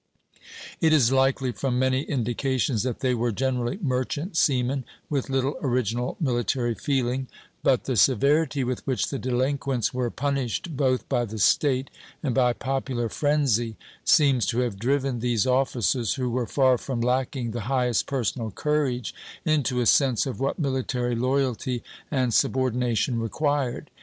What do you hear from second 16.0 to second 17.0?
who were far from